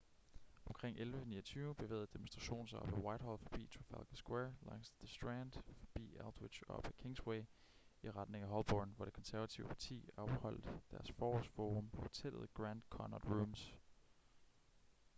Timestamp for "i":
8.03-8.09